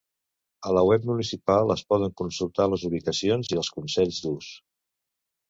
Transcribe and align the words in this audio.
A 0.69 0.71
la 0.77 0.81
web 0.91 1.03
municipal 1.09 1.73
es 1.75 1.83
poden 1.93 2.15
consultar 2.23 2.67
les 2.73 2.87
ubicacions 2.91 3.53
i 3.53 3.61
els 3.63 3.71
consells 3.79 4.25
d’ús. 4.27 4.51